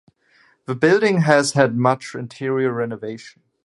The 0.65 0.73
building 0.73 1.21
has 1.21 1.51
had 1.51 1.75
much 1.77 2.15
interior 2.15 2.73
renovation. 2.73 3.43